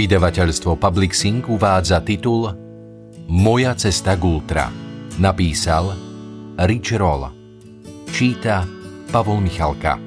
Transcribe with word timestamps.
Vydavateľstvo 0.00 0.80
Public 0.80 1.12
uvádza 1.44 2.00
titul 2.00 2.48
Moja 3.28 3.76
cesta 3.76 4.16
k 4.16 4.22
ultra. 4.24 4.72
Napísal 5.20 5.92
Rich 6.56 6.96
Roll. 6.96 7.28
Číta 8.08 8.64
Pavol 9.12 9.44
Michalka. 9.44 10.00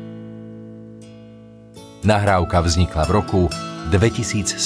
Nahrávka 2.10 2.66
vznikla 2.66 3.06
v 3.06 3.12
roku 3.21 3.42
2017. 3.94 4.58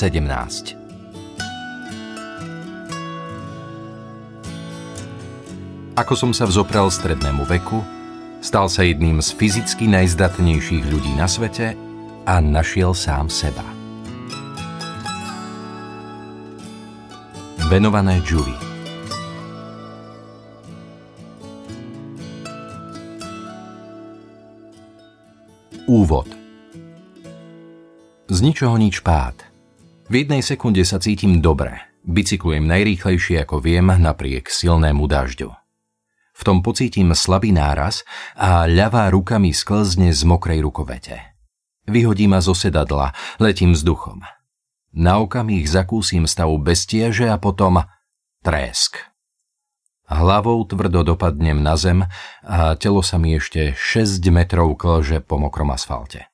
Ako 6.00 6.14
som 6.15 6.32
sa 6.32 6.47
vzoprel 6.47 6.87
strednému 6.87 7.43
veku, 7.43 7.83
stal 8.39 8.71
sa 8.71 8.87
jedným 8.87 9.19
z 9.19 9.36
fyzicky 9.36 9.91
najzdatnejších 9.91 10.87
ľudí 10.87 11.11
na 11.19 11.28
svete 11.28 11.75
a 12.23 12.39
našiel 12.39 12.96
sám 12.96 13.28
seba. 13.28 13.76
Venované 17.67 18.23
Julie 18.23 18.55
Úvod 25.83 26.31
Z 28.31 28.39
ničoho 28.39 28.79
nič 28.79 29.03
pád. 29.03 29.43
V 30.07 30.23
jednej 30.23 30.39
sekunde 30.39 30.79
sa 30.87 30.95
cítim 31.03 31.43
dobre. 31.43 31.75
Bicyklujem 32.07 32.63
najrýchlejšie 32.63 33.43
ako 33.43 33.59
viem 33.59 33.91
napriek 33.91 34.47
silnému 34.47 35.03
dažďu. 35.03 35.52
V 36.39 36.41
tom 36.47 36.63
pocítim 36.63 37.11
slabý 37.11 37.52
náraz 37.52 38.07
a 38.39 38.63
ľavá 38.63 39.11
ruka 39.11 39.43
mi 39.43 39.52
sklzne 39.52 40.15
z 40.15 40.23
mokrej 40.23 40.63
rukovete. 40.63 41.35
Vyhodí 41.83 42.31
ma 42.31 42.39
zo 42.39 42.55
sedadla, 42.55 43.11
letím 43.43 43.75
vzduchom. 43.75 44.36
Na 44.95 45.19
okamih 45.19 45.67
zakúsim 45.67 46.27
stavu 46.27 46.59
bestieže 46.59 47.27
a 47.27 47.39
potom 47.39 47.83
trésk. 48.43 48.99
Hlavou 50.07 50.63
tvrdo 50.63 51.03
dopadnem 51.03 51.59
na 51.59 51.75
zem 51.75 52.07
a 52.47 52.80
telo 52.80 53.03
sa 53.03 53.19
mi 53.19 53.35
ešte 53.35 53.75
6 53.75 54.23
metrov 54.31 54.80
klže 54.80 55.19
po 55.19 55.35
mokrom 55.35 55.75
asfalte. 55.75 56.31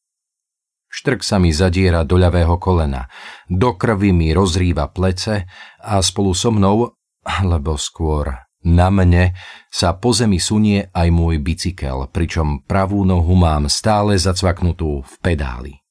Štrk 0.94 1.26
sa 1.26 1.42
mi 1.42 1.50
zadiera 1.50 2.06
do 2.06 2.22
ľavého 2.22 2.62
kolena, 2.62 3.09
do 3.50 3.74
krvi 3.74 4.14
mi 4.14 4.30
rozrýva 4.30 4.94
plece 4.94 5.50
a 5.81 5.98
spolu 6.06 6.38
so 6.38 6.54
mnou, 6.54 6.94
alebo 7.26 7.74
skôr 7.81 8.30
na 8.64 8.88
mne, 8.88 9.36
sa 9.68 9.92
po 9.92 10.16
zemi 10.16 10.40
sunie 10.40 10.88
aj 10.96 11.12
môj 11.12 11.44
bicykel, 11.44 12.08
pričom 12.08 12.64
pravú 12.64 13.04
nohu 13.04 13.36
mám 13.36 13.68
stále 13.68 14.16
zacvaknutú 14.16 15.04
v 15.04 15.14
pedáli. 15.20 15.83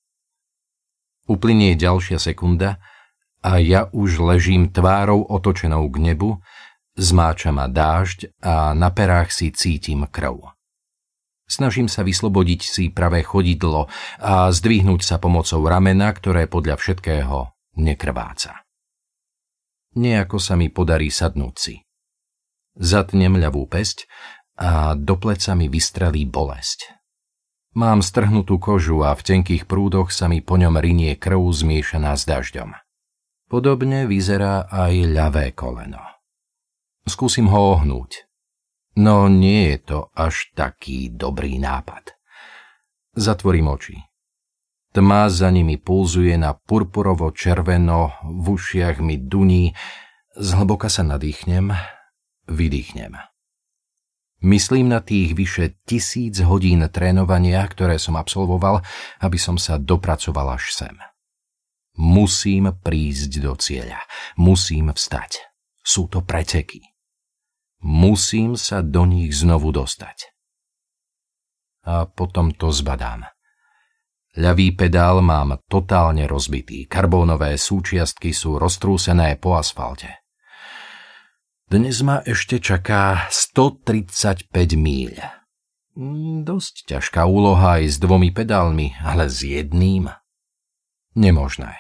Uplynie 1.33 1.73
ďalšia 1.73 2.21
sekunda 2.21 2.77
a 3.41 3.57
ja 3.57 3.89
už 3.89 4.21
ležím 4.21 4.69
tvárou 4.69 5.25
otočenou 5.25 5.89
k 5.89 6.13
nebu, 6.13 6.45
Zmáča 6.93 7.57
ma 7.57 7.73
dážď 7.73 8.37
a 8.45 8.77
na 8.77 8.93
perách 8.93 9.33
si 9.33 9.49
cítim 9.49 10.05
krv. 10.05 10.53
Snažím 11.49 11.89
sa 11.89 12.05
vyslobodiť 12.05 12.61
si 12.65 12.85
pravé 12.93 13.25
chodidlo 13.25 13.89
a 14.21 14.53
zdvihnúť 14.53 15.01
sa 15.01 15.17
pomocou 15.17 15.65
ramena, 15.65 16.13
ktoré 16.13 16.49
podľa 16.49 16.77
všetkého 16.77 17.49
nekrváca. 17.81 18.65
Nejako 19.97 20.37
sa 20.41 20.57
mi 20.57 20.73
podarí 20.73 21.13
sadnúť 21.13 21.55
si. 21.57 21.75
Zatnem 22.77 23.37
ľavú 23.37 23.69
pesť 23.69 24.09
a 24.57 24.97
do 24.97 25.17
pleca 25.21 25.53
mi 25.53 25.69
vystrelí 25.69 26.25
bolesť. 26.25 27.02
Mám 27.73 28.05
strhnutú 28.05 28.61
kožu 28.61 29.01
a 29.01 29.17
v 29.17 29.25
tenkých 29.25 29.65
prúdoch 29.65 30.13
sa 30.13 30.29
mi 30.29 30.45
po 30.45 30.61
ňom 30.61 30.77
rinie 30.77 31.17
krv 31.17 31.41
zmiešaná 31.41 32.13
s 32.21 32.29
dažďom. 32.29 32.77
Podobne 33.49 34.05
vyzerá 34.05 34.69
aj 34.69 34.93
ľavé 35.09 35.57
koleno. 35.57 36.05
Skúsim 37.09 37.49
ho 37.49 37.81
ohnúť. 37.81 38.29
No 39.01 39.25
nie 39.33 39.73
je 39.73 39.79
to 39.89 39.99
až 40.13 40.53
taký 40.53 41.09
dobrý 41.09 41.57
nápad. 41.57 42.13
Zatvorím 43.17 43.73
oči. 43.73 43.97
Tma 44.93 45.33
za 45.33 45.49
nimi 45.49 45.81
pulzuje 45.81 46.37
na 46.37 46.53
purpurovo-červeno, 46.53 48.21
v 48.21 48.47
ušiach 48.53 49.01
mi 49.01 49.17
duní, 49.17 49.73
zhlboka 50.37 50.93
sa 50.93 51.01
nadýchnem, 51.01 51.73
vydýchnem. 52.53 53.32
Myslím 54.43 54.91
na 54.91 54.99
tých 54.99 55.39
vyše 55.39 55.79
tisíc 55.87 56.43
hodín 56.43 56.83
trénovania, 56.91 57.63
ktoré 57.63 57.95
som 58.03 58.19
absolvoval, 58.19 58.83
aby 59.23 59.39
som 59.39 59.55
sa 59.55 59.79
dopracoval 59.79 60.59
až 60.59 60.75
sem. 60.75 60.95
Musím 61.95 62.75
prísť 62.75 63.39
do 63.39 63.55
cieľa. 63.55 64.03
Musím 64.35 64.91
vstať. 64.91 65.47
Sú 65.83 66.11
to 66.11 66.27
preteky. 66.27 66.83
Musím 67.83 68.59
sa 68.59 68.83
do 68.83 69.07
nich 69.07 69.35
znovu 69.35 69.71
dostať. 69.71 70.31
A 71.83 72.07
potom 72.07 72.55
to 72.55 72.71
zbadám. 72.71 73.27
Ľavý 74.33 74.73
pedál 74.73 75.21
mám 75.21 75.61
totálne 75.69 76.25
rozbitý, 76.25 76.89
karbónové 76.89 77.61
súčiastky 77.61 78.33
sú 78.33 78.57
roztrúsené 78.57 79.37
po 79.37 79.61
asfalte. 79.61 80.22
Dnes 81.73 82.05
ma 82.05 82.21
ešte 82.29 82.61
čaká 82.61 83.33
135 83.33 84.53
míľ. 84.77 85.25
Mm, 85.97 86.45
dosť 86.45 86.85
ťažká 86.85 87.25
úloha 87.25 87.81
aj 87.81 87.85
s 87.89 87.97
dvomi 87.97 88.29
pedálmi, 88.29 88.93
ale 89.01 89.33
s 89.33 89.41
jedným? 89.41 90.13
Nemožné. 91.17 91.73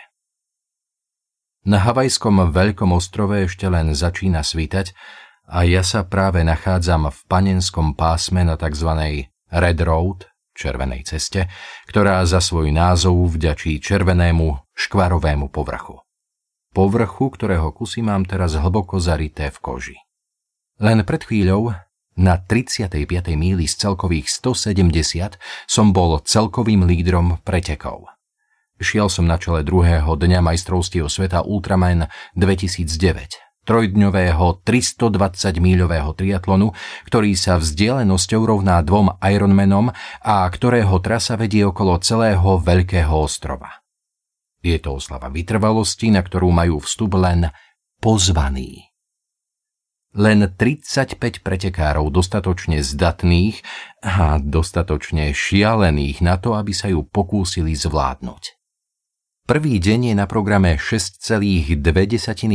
Na 1.69 1.84
havajskom 1.84 2.41
veľkom 2.56 2.88
ostrove 2.97 3.36
ešte 3.44 3.69
len 3.69 3.92
začína 3.92 4.41
svítať 4.41 4.97
a 5.52 5.69
ja 5.69 5.84
sa 5.84 6.08
práve 6.08 6.41
nachádzam 6.41 7.12
v 7.12 7.20
panenskom 7.28 7.92
pásme 7.92 8.48
na 8.48 8.56
tzv. 8.56 8.97
Red 9.52 9.78
Road, 9.84 10.25
červenej 10.56 11.04
ceste, 11.04 11.52
ktorá 11.84 12.25
za 12.25 12.41
svoj 12.41 12.72
názov 12.72 13.36
vďačí 13.36 13.76
červenému 13.76 14.72
škvarovému 14.72 15.52
povrchu. 15.52 16.00
Povrchu, 16.72 17.28
ktorého 17.28 17.69
kusy 17.77 18.00
mám 18.00 18.25
teraz 18.25 18.56
hlboko 18.56 18.97
zarité 18.97 19.53
v 19.53 19.59
koži. 19.60 19.97
Len 20.81 21.05
pred 21.05 21.21
chvíľou, 21.21 21.77
na 22.16 22.34
35. 22.41 23.09
míli 23.37 23.65
z 23.69 23.75
celkových 23.77 24.28
170, 24.28 25.37
som 25.69 25.93
bol 25.93 26.21
celkovým 26.25 26.84
lídrom 26.88 27.41
pretekov. 27.44 28.09
Šiel 28.81 29.12
som 29.12 29.28
na 29.28 29.37
čele 29.37 29.62
druhého 29.62 30.16
dňa 30.16 30.41
majstrovstiev 30.41 31.06
sveta 31.12 31.44
Ultraman 31.44 32.09
2009 32.34 33.53
trojdňového 33.62 34.65
320-míľového 34.66 36.11
triatlonu, 36.19 36.75
ktorý 37.06 37.38
sa 37.38 37.62
vzdialenosťou 37.62 38.43
rovná 38.43 38.82
dvom 38.82 39.22
Ironmanom 39.22 39.94
a 40.25 40.34
ktorého 40.50 40.99
trasa 40.99 41.38
vedie 41.38 41.62
okolo 41.62 42.03
celého 42.03 42.59
Veľkého 42.59 43.15
ostrova. 43.15 43.81
Je 44.62 44.78
to 44.78 45.03
oslava 45.03 45.27
vytrvalosti, 45.27 46.15
na 46.15 46.23
ktorú 46.23 46.55
majú 46.55 46.78
vstup 46.78 47.19
len 47.19 47.50
pozvaní. 47.99 48.89
Len 50.12 50.45
35 50.45 51.19
pretekárov 51.41 52.12
dostatočne 52.12 52.84
zdatných 52.84 53.65
a 54.05 54.37
dostatočne 54.39 55.33
šialených 55.33 56.21
na 56.21 56.37
to, 56.37 56.53
aby 56.55 56.71
sa 56.77 56.93
ju 56.93 57.03
pokúsili 57.03 57.73
zvládnuť. 57.73 58.61
Prvý 59.43 59.83
deň 59.83 60.12
je 60.12 60.15
na 60.15 60.31
programe 60.31 60.79
6,2 60.79 61.75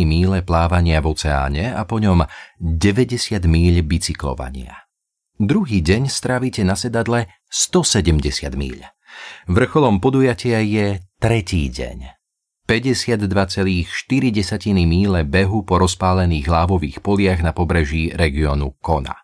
míle 0.07 0.39
plávania 0.39 1.03
v 1.03 1.11
oceáne 1.11 1.75
a 1.75 1.83
po 1.83 1.99
ňom 1.99 2.23
90 2.63 3.43
míľ 3.43 3.83
bicyklovania. 3.83 4.87
Druhý 5.35 5.83
deň 5.83 6.07
strávite 6.07 6.63
na 6.63 6.79
sedadle 6.79 7.27
170 7.51 8.55
míľ. 8.55 8.96
Vrcholom 9.47 9.99
podujatia 9.99 10.61
je 10.63 11.01
tretí 11.17 11.69
deň. 11.71 12.15
52,4 12.67 13.87
míle 14.83 15.23
behu 15.23 15.63
po 15.63 15.79
rozpálených 15.79 16.47
lávových 16.51 16.99
poliach 16.99 17.39
na 17.39 17.55
pobreží 17.55 18.11
regiónu 18.11 18.75
Kona. 18.83 19.15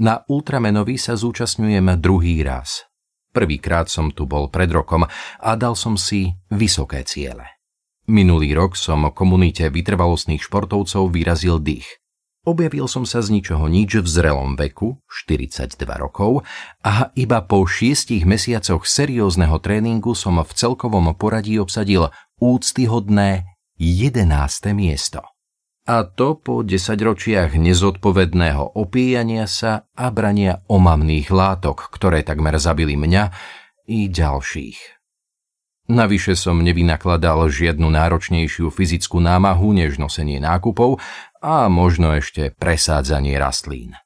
Na 0.00 0.26
Ultramenovi 0.26 0.98
sa 0.98 1.14
zúčastňujem 1.14 1.94
druhý 2.02 2.42
raz– 2.42 2.82
Prvýkrát 3.30 3.86
som 3.86 4.10
tu 4.10 4.26
bol 4.26 4.50
pred 4.50 4.66
rokom 4.66 5.06
a 5.06 5.50
dal 5.54 5.78
som 5.78 5.94
si 5.94 6.34
vysoké 6.50 7.06
ciele. 7.06 7.62
Minulý 8.10 8.58
rok 8.58 8.74
som 8.74 9.06
komunite 9.14 9.70
vytrvalostných 9.70 10.42
športovcov 10.42 11.14
vyrazil 11.14 11.62
dých. 11.62 11.99
Objavil 12.50 12.90
som 12.90 13.06
sa 13.06 13.22
z 13.22 13.30
ničoho 13.38 13.70
nič 13.70 14.02
v 14.02 14.10
zrelom 14.10 14.58
veku, 14.58 14.98
42 15.06 15.86
rokov, 15.94 16.42
a 16.82 17.14
iba 17.14 17.46
po 17.46 17.62
šiestich 17.62 18.26
mesiacoch 18.26 18.90
seriózneho 18.90 19.54
tréningu 19.62 20.18
som 20.18 20.34
v 20.42 20.50
celkovom 20.50 21.14
poradí 21.14 21.62
obsadil 21.62 22.10
úctyhodné 22.42 23.46
11. 23.78 24.26
miesto. 24.74 25.22
A 25.86 26.02
to 26.02 26.42
po 26.42 26.66
desaťročiach 26.66 27.54
nezodpovedného 27.54 28.74
opíjania 28.74 29.46
sa 29.46 29.86
a 29.94 30.10
brania 30.10 30.66
omamných 30.66 31.30
látok, 31.30 31.86
ktoré 31.94 32.26
takmer 32.26 32.58
zabili 32.58 32.98
mňa 32.98 33.30
i 33.86 34.10
ďalších. 34.10 34.98
Navyše 35.90 36.38
som 36.38 36.62
nevynakladal 36.62 37.50
žiadnu 37.50 37.90
náročnejšiu 37.90 38.70
fyzickú 38.70 39.18
námahu 39.18 39.74
než 39.74 39.98
nosenie 39.98 40.38
nákupov 40.38 41.02
a 41.40 41.66
možno 41.72 42.12
ešte 42.12 42.52
presádzanie 42.56 43.36
rastlín. 43.40 43.96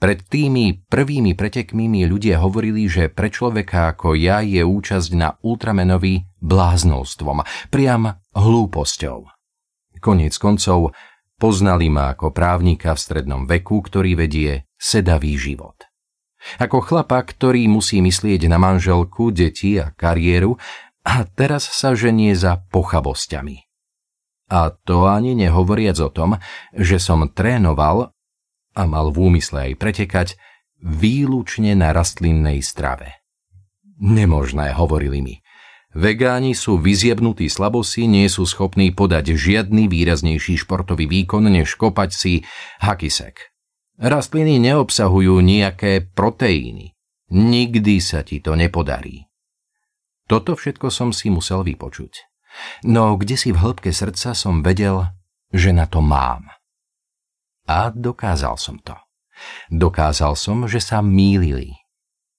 Pred 0.00 0.32
tými 0.32 0.80
prvými 0.88 1.36
pretekmi 1.36 1.84
mi 1.84 2.08
ľudia 2.08 2.40
hovorili, 2.40 2.88
že 2.88 3.12
pre 3.12 3.28
človeka 3.28 3.92
ako 3.92 4.16
ja 4.16 4.40
je 4.40 4.64
účasť 4.64 5.10
na 5.12 5.36
ultramenovi 5.44 6.24
bláznostvom, 6.40 7.44
priam 7.68 8.08
hlúposťou. 8.32 9.28
Koniec 10.00 10.40
koncov 10.40 10.96
poznali 11.36 11.92
ma 11.92 12.16
ako 12.16 12.32
právnika 12.32 12.96
v 12.96 13.02
strednom 13.04 13.44
veku, 13.44 13.84
ktorý 13.84 14.16
vedie 14.16 14.64
sedavý 14.80 15.36
život. 15.36 15.76
Ako 16.56 16.80
chlapa, 16.80 17.20
ktorý 17.20 17.68
musí 17.68 18.00
myslieť 18.00 18.48
na 18.48 18.56
manželku, 18.56 19.28
deti 19.28 19.76
a 19.76 19.92
kariéru, 19.92 20.56
a 21.04 21.28
teraz 21.28 21.68
sa 21.68 21.92
ženie 21.92 22.32
za 22.32 22.64
pochabosťami. 22.72 23.69
A 24.50 24.74
to 24.74 25.06
ani 25.06 25.38
nehovoriac 25.38 25.96
o 26.02 26.10
tom, 26.10 26.36
že 26.74 26.98
som 26.98 27.30
trénoval 27.30 28.10
a 28.74 28.82
mal 28.82 29.14
v 29.14 29.30
úmysle 29.30 29.70
aj 29.70 29.72
pretekať 29.78 30.28
výlučne 30.82 31.78
na 31.78 31.94
rastlinnej 31.94 32.58
strave. 32.60 33.22
Nemožné, 34.00 34.74
hovorili 34.74 35.20
mi. 35.22 35.36
Vegáni 35.90 36.54
sú 36.54 36.78
vyziebnutí 36.78 37.50
slabosi, 37.50 38.06
nie 38.06 38.30
sú 38.30 38.46
schopní 38.46 38.94
podať 38.94 39.34
žiadny 39.34 39.90
výraznejší 39.90 40.62
športový 40.62 41.10
výkon, 41.10 41.50
než 41.50 41.74
kopať 41.74 42.10
si 42.14 42.32
hakisek. 42.78 43.50
Rastliny 43.98 44.62
neobsahujú 44.62 45.42
nejaké 45.42 46.08
proteíny. 46.14 46.94
Nikdy 47.34 47.98
sa 47.98 48.22
ti 48.22 48.38
to 48.38 48.54
nepodarí. 48.54 49.28
Toto 50.30 50.54
všetko 50.54 50.94
som 50.94 51.10
si 51.10 51.26
musel 51.26 51.66
vypočuť. 51.66 52.29
No 52.82 53.14
kde 53.16 53.36
si 53.38 53.54
v 53.54 53.60
hĺbke 53.60 53.90
srdca 53.94 54.34
som 54.34 54.64
vedel, 54.64 55.06
že 55.50 55.74
na 55.74 55.86
to 55.86 56.02
mám. 56.02 56.46
A 57.70 57.94
dokázal 57.94 58.58
som 58.58 58.78
to. 58.82 58.94
Dokázal 59.70 60.36
som, 60.36 60.66
že 60.66 60.82
sa 60.82 61.00
mýlili. 61.00 61.80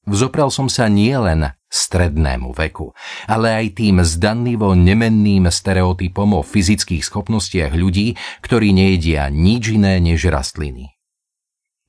Vzopral 0.01 0.49
som 0.49 0.65
sa 0.65 0.89
nielen 0.89 1.53
strednému 1.69 2.57
veku, 2.57 2.91
ale 3.29 3.53
aj 3.53 3.77
tým 3.77 4.01
zdanlivo 4.01 4.73
nemenným 4.73 5.45
stereotypom 5.45 6.35
o 6.35 6.41
fyzických 6.41 7.05
schopnostiach 7.05 7.71
ľudí, 7.77 8.17
ktorí 8.41 8.73
nejedia 8.73 9.29
nič 9.29 9.77
iné 9.77 10.01
než 10.01 10.25
rastliny. 10.27 10.89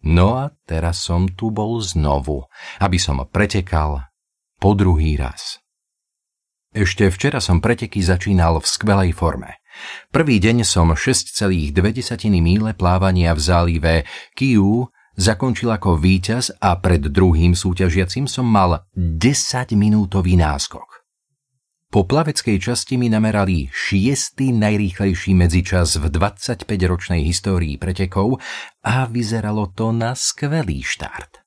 No 0.02 0.36
a 0.36 0.52
teraz 0.66 1.00
som 1.00 1.30
tu 1.30 1.54
bol 1.54 1.78
znovu, 1.80 2.44
aby 2.82 2.98
som 2.98 3.22
pretekal 3.22 4.10
po 4.58 4.74
druhý 4.76 5.14
raz. 5.14 5.61
Ešte 6.72 7.12
včera 7.12 7.36
som 7.36 7.60
preteky 7.60 8.00
začínal 8.00 8.56
v 8.56 8.64
skvelej 8.64 9.12
forme. 9.12 9.60
Prvý 10.08 10.40
deň 10.40 10.64
som 10.64 10.88
6,2 10.88 11.76
míle 12.40 12.72
plávania 12.72 13.36
v 13.36 13.40
zálive 13.40 13.94
Kiu 14.32 14.88
zakončil 15.12 15.68
ako 15.68 16.00
víťaz 16.00 16.56
a 16.64 16.80
pred 16.80 17.12
druhým 17.12 17.52
súťažiacim 17.52 18.24
som 18.24 18.48
mal 18.48 18.88
10-minútový 18.96 20.40
náskok. 20.40 21.04
Po 21.92 22.08
plaveckej 22.08 22.56
časti 22.56 22.96
mi 22.96 23.12
namerali 23.12 23.68
šiestý 23.68 24.56
najrýchlejší 24.56 25.36
medzičas 25.36 26.00
v 26.00 26.08
25-ročnej 26.08 27.20
histórii 27.20 27.76
pretekov 27.76 28.40
a 28.80 29.04
vyzeralo 29.12 29.76
to 29.76 29.92
na 29.92 30.16
skvelý 30.16 30.80
štart. 30.80 31.41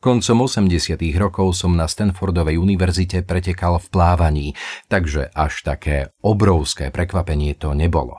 Koncom 0.00 0.48
80. 0.48 0.96
rokov 1.20 1.52
som 1.60 1.76
na 1.76 1.84
Stanfordovej 1.84 2.56
univerzite 2.56 3.20
pretekal 3.20 3.76
v 3.76 3.86
plávaní, 3.92 4.48
takže 4.88 5.28
až 5.36 5.60
také 5.60 6.16
obrovské 6.24 6.88
prekvapenie 6.88 7.52
to 7.52 7.76
nebolo. 7.76 8.16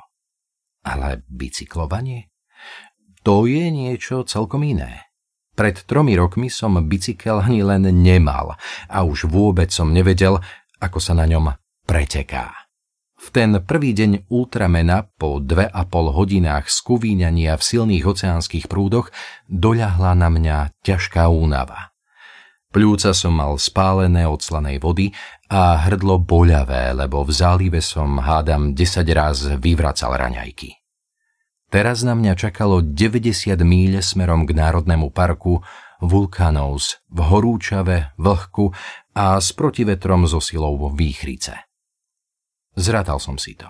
Ale 0.85 1.25
bicyklovanie? 1.25 2.29
To 3.25 3.49
je 3.49 3.73
niečo 3.73 4.21
celkom 4.29 4.61
iné. 4.61 5.09
Pred 5.57 5.89
tromi 5.89 6.13
rokmi 6.13 6.53
som 6.53 6.77
bicykel 6.85 7.41
ani 7.41 7.65
len 7.65 7.89
nemal 8.05 8.61
a 8.85 9.01
už 9.01 9.25
vôbec 9.25 9.73
som 9.73 9.89
nevedel, 9.89 10.37
ako 10.77 11.01
sa 11.01 11.17
na 11.17 11.25
ňom 11.25 11.49
preteká. 11.89 12.60
V 13.21 13.29
ten 13.29 13.53
prvý 13.61 13.93
deň 13.93 14.33
ultramena 14.33 15.05
po 15.05 15.37
dve 15.37 15.69
a 15.69 15.85
pol 15.85 16.09
hodinách 16.09 16.73
skúvíňania 16.73 17.53
v 17.53 17.61
silných 17.61 18.01
oceánskych 18.01 18.65
prúdoch 18.65 19.13
doľahla 19.45 20.17
na 20.17 20.33
mňa 20.33 20.57
ťažká 20.81 21.29
únava. 21.29 21.93
Pľúca 22.73 23.13
som 23.13 23.37
mal 23.37 23.61
spálené 23.61 24.25
od 24.25 24.41
slanej 24.41 24.81
vody 24.81 25.13
a 25.53 25.85
hrdlo 25.85 26.17
boľavé, 26.17 26.97
lebo 26.97 27.21
v 27.21 27.31
zálive 27.35 27.77
som 27.77 28.17
hádam 28.17 28.73
10 28.73 29.05
raz 29.13 29.45
vyvracal 29.53 30.17
raňajky. 30.17 30.81
Teraz 31.69 32.01
na 32.01 32.17
mňa 32.17 32.33
čakalo 32.33 32.81
90 32.81 33.53
míľ 33.53 34.01
smerom 34.01 34.49
k 34.49 34.57
Národnému 34.57 35.13
parku 35.13 35.61
Vulkanovs 36.01 37.05
v 37.13 37.19
horúčave, 37.21 38.17
vlhku 38.17 38.73
a 39.13 39.37
s 39.37 39.53
protivetrom 39.53 40.25
so 40.25 40.41
silou 40.41 40.73
vo 40.75 40.89
výchrice. 40.89 41.70
Zrátal 42.75 43.19
som 43.19 43.35
si 43.35 43.55
to. 43.55 43.67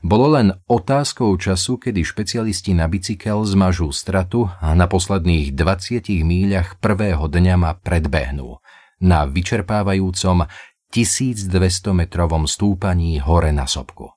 Bolo 0.00 0.32
len 0.32 0.52
otázkou 0.64 1.36
času, 1.36 1.76
kedy 1.76 2.04
špecialisti 2.04 2.72
na 2.72 2.88
bicykel 2.88 3.44
zmažú 3.44 3.92
stratu 3.92 4.48
a 4.60 4.72
na 4.72 4.88
posledných 4.88 5.52
20 5.52 6.24
míľach 6.24 6.80
prvého 6.80 7.28
dňa 7.28 7.54
ma 7.60 7.76
predbehnú 7.76 8.60
na 9.00 9.24
vyčerpávajúcom 9.24 10.48
1200 10.92 11.52
metrovom 11.96 12.44
stúpaní 12.44 13.20
hore 13.20 13.52
na 13.52 13.64
sopku. 13.64 14.12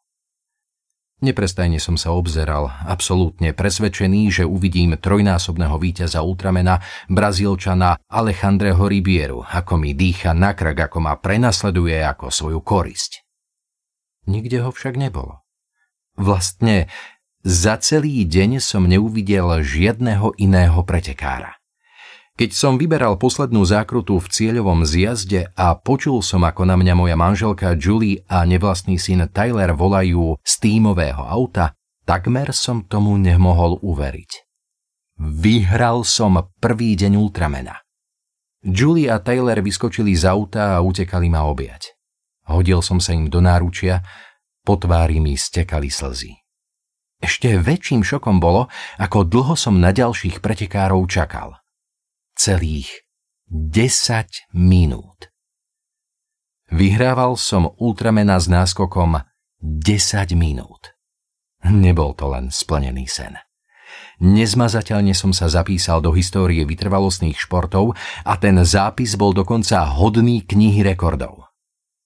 Neprestajne 1.24 1.80
som 1.80 1.96
sa 1.96 2.12
obzeral, 2.12 2.68
absolútne 2.84 3.56
presvedčený, 3.56 4.28
že 4.28 4.44
uvidím 4.44 5.00
trojnásobného 5.00 5.80
víťaza 5.80 6.20
Ultramena, 6.20 6.84
Brazílčana 7.08 7.96
Alejandreho 8.12 8.84
Ribieru, 8.84 9.40
ako 9.40 9.80
mi 9.80 9.96
dýcha 9.96 10.36
na 10.36 10.52
krk, 10.52 10.92
ako 10.92 11.00
ma 11.00 11.16
prenasleduje 11.16 12.04
ako 12.04 12.28
svoju 12.28 12.60
korisť. 12.60 13.23
Nikde 14.24 14.64
ho 14.64 14.72
však 14.72 14.96
nebolo. 14.96 15.44
Vlastne 16.16 16.88
za 17.44 17.76
celý 17.82 18.24
deň 18.24 18.64
som 18.64 18.88
neuvidel 18.88 19.60
žiadneho 19.60 20.32
iného 20.40 20.80
pretekára. 20.88 21.60
Keď 22.34 22.50
som 22.50 22.82
vyberal 22.82 23.22
poslednú 23.22 23.62
zákrutu 23.62 24.18
v 24.18 24.26
cieľovom 24.26 24.90
zjazde 24.90 25.54
a 25.54 25.78
počul 25.78 26.26
som, 26.26 26.42
ako 26.42 26.66
na 26.66 26.74
mňa 26.74 26.94
moja 26.98 27.14
manželka 27.14 27.78
Julie 27.78 28.26
a 28.26 28.42
nevlastný 28.42 28.98
syn 28.98 29.30
Tyler 29.30 29.78
volajú 29.78 30.42
z 30.42 30.54
tímového 30.58 31.22
auta, 31.22 31.78
takmer 32.10 32.50
som 32.50 32.90
tomu 32.90 33.14
nemohol 33.22 33.78
uveriť. 33.86 34.32
Vyhral 35.22 36.02
som 36.02 36.42
prvý 36.58 36.98
deň 36.98 37.22
Ultramena. 37.22 37.86
Julie 38.66 39.14
a 39.14 39.22
Taylor 39.22 39.62
vyskočili 39.62 40.18
z 40.18 40.26
auta 40.26 40.74
a 40.74 40.82
utekali 40.82 41.30
ma 41.30 41.46
objať. 41.46 41.93
Hodil 42.48 42.84
som 42.84 43.00
sa 43.00 43.16
im 43.16 43.32
do 43.32 43.40
náručia, 43.40 44.04
po 44.64 44.76
tvári 44.80 45.20
mi 45.20 45.36
stekali 45.36 45.88
slzy. 45.92 46.44
Ešte 47.24 47.56
väčším 47.56 48.04
šokom 48.04 48.44
bolo, 48.44 48.68
ako 49.00 49.24
dlho 49.24 49.56
som 49.56 49.80
na 49.80 49.96
ďalších 49.96 50.44
pretekárov 50.44 51.08
čakal. 51.08 51.56
Celých 52.36 53.08
10 53.48 54.52
minút. 54.52 55.32
Vyhrával 56.68 57.40
som 57.40 57.72
Ultramena 57.80 58.36
s 58.40 58.52
náskokom 58.52 59.24
10 59.64 60.36
minút. 60.36 60.92
Nebol 61.64 62.12
to 62.12 62.28
len 62.28 62.52
splnený 62.52 63.08
sen. 63.08 63.40
Nezmazateľne 64.20 65.16
som 65.16 65.32
sa 65.32 65.48
zapísal 65.48 66.04
do 66.04 66.12
histórie 66.12 66.64
vytrvalostných 66.68 67.40
športov 67.40 67.96
a 68.28 68.34
ten 68.36 68.60
zápis 68.68 69.16
bol 69.16 69.32
dokonca 69.32 69.88
hodný 69.96 70.44
knihy 70.44 70.84
rekordov. 70.84 71.43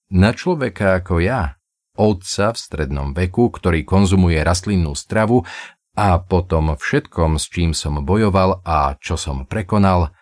Na 0.08 0.32
človeka 0.32 1.04
ako 1.04 1.20
ja, 1.20 1.60
otca 1.98 2.54
v 2.54 2.58
strednom 2.58 3.12
veku, 3.12 3.52
ktorý 3.52 3.84
konzumuje 3.84 4.40
rastlinnú 4.40 4.96
stravu 4.96 5.44
a 5.98 6.16
potom 6.22 6.72
všetkom, 6.78 7.36
s 7.36 7.50
čím 7.52 7.76
som 7.76 8.00
bojoval 8.00 8.64
a 8.64 8.96
čo 8.96 9.20
som 9.20 9.44
prekonal, 9.44 10.14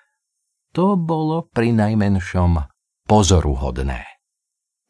to 0.75 0.99
bolo 0.99 1.47
pri 1.53 1.71
najmenšom 1.71 2.67
pozoruhodné. 3.07 4.17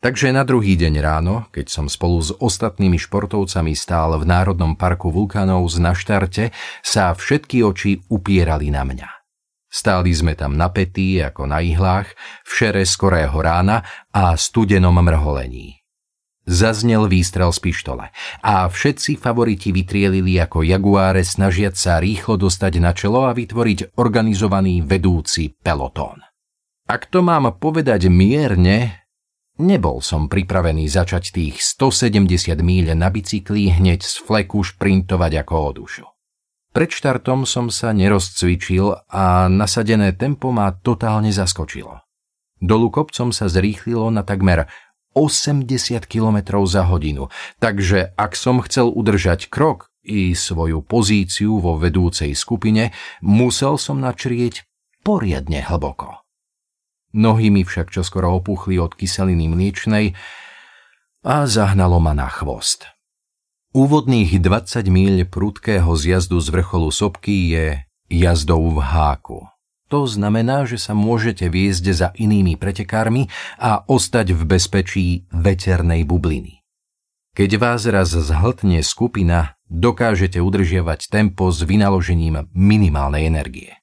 Takže 0.00 0.30
na 0.30 0.46
druhý 0.46 0.78
deň 0.78 0.94
ráno, 1.02 1.50
keď 1.50 1.66
som 1.66 1.86
spolu 1.90 2.22
s 2.22 2.30
ostatnými 2.30 3.00
športovcami 3.00 3.74
stál 3.74 4.14
v 4.16 4.24
Národnom 4.24 4.78
parku 4.78 5.10
vulkánov 5.10 5.66
na 5.82 5.96
štarte, 5.96 6.54
sa 6.84 7.10
všetky 7.10 7.64
oči 7.66 8.06
upierali 8.06 8.70
na 8.70 8.86
mňa. 8.86 9.15
Stáli 9.76 10.16
sme 10.16 10.32
tam 10.32 10.56
napätí 10.56 11.20
ako 11.20 11.52
na 11.52 11.60
ihlách, 11.60 12.08
v 12.48 12.50
šere 12.56 12.88
skorého 12.88 13.36
rána 13.36 13.84
a 14.08 14.32
studenom 14.32 14.96
mrholení. 15.04 15.84
Zaznel 16.48 17.12
výstrel 17.12 17.52
z 17.52 17.60
pištole 17.60 18.08
a 18.40 18.70
všetci 18.72 19.20
favoriti 19.20 19.76
vytrielili 19.76 20.40
ako 20.40 20.64
jaguáre 20.64 21.20
snažiať 21.20 21.74
sa 21.76 22.00
rýchlo 22.00 22.40
dostať 22.40 22.72
na 22.80 22.96
čelo 22.96 23.28
a 23.28 23.36
vytvoriť 23.36 24.00
organizovaný 24.00 24.80
vedúci 24.80 25.52
pelotón. 25.52 26.24
Ak 26.88 27.12
to 27.12 27.20
mám 27.20 27.50
povedať 27.60 28.08
mierne, 28.08 29.04
Nebol 29.56 30.04
som 30.04 30.28
pripravený 30.28 30.84
začať 30.84 31.32
tých 31.32 31.64
170 31.64 32.28
míľ 32.60 32.92
na 32.92 33.08
bicykli 33.08 33.72
hneď 33.72 34.04
z 34.04 34.20
fleku 34.20 34.60
šprintovať 34.60 35.32
ako 35.40 35.54
o 35.56 35.70
dušu. 35.72 36.06
Pred 36.76 36.92
štartom 36.92 37.48
som 37.48 37.72
sa 37.72 37.96
nerozcvičil 37.96 39.08
a 39.08 39.48
nasadené 39.48 40.12
tempo 40.12 40.52
ma 40.52 40.76
totálne 40.76 41.32
zaskočilo. 41.32 42.04
Dolu 42.60 42.92
kopcom 42.92 43.32
sa 43.32 43.48
zrýchlilo 43.48 44.12
na 44.12 44.20
takmer 44.20 44.68
80 45.16 45.72
km 46.04 46.60
za 46.68 46.84
hodinu, 46.84 47.32
takže 47.64 48.12
ak 48.20 48.36
som 48.36 48.60
chcel 48.60 48.92
udržať 48.92 49.48
krok 49.48 49.88
i 50.04 50.36
svoju 50.36 50.84
pozíciu 50.84 51.64
vo 51.64 51.80
vedúcej 51.80 52.36
skupine, 52.36 52.92
musel 53.24 53.80
som 53.80 53.96
načrieť 53.96 54.68
poriadne 55.00 55.64
hlboko. 55.64 56.28
Nohy 57.16 57.48
mi 57.48 57.64
však 57.64 57.88
čoskoro 57.88 58.36
opuchli 58.36 58.76
od 58.76 58.92
kyseliny 58.92 59.48
mliečnej 59.48 60.12
a 61.24 61.48
zahnalo 61.48 62.04
ma 62.04 62.12
na 62.12 62.28
chvost. 62.28 62.95
Úvodných 63.76 64.40
20 64.40 64.88
míľ 64.88 65.28
prudkého 65.28 65.92
zjazdu 66.00 66.40
z 66.40 66.48
vrcholu 66.48 66.88
sopky 66.88 67.52
je 67.52 67.66
jazdou 68.08 68.72
v 68.72 68.80
háku. 68.80 69.52
To 69.92 70.08
znamená, 70.08 70.64
že 70.64 70.80
sa 70.80 70.96
môžete 70.96 71.52
viesť 71.52 71.84
za 71.92 72.08
inými 72.16 72.56
pretekármi 72.56 73.28
a 73.60 73.84
ostať 73.84 74.32
v 74.32 74.42
bezpečí 74.48 75.28
veternej 75.28 76.08
bubliny. 76.08 76.64
Keď 77.36 77.50
vás 77.60 77.84
raz 77.84 78.16
zhltne 78.16 78.80
skupina, 78.80 79.60
dokážete 79.68 80.40
udržiavať 80.40 81.12
tempo 81.12 81.52
s 81.52 81.60
vynaložením 81.60 82.48
minimálnej 82.56 83.28
energie. 83.28 83.76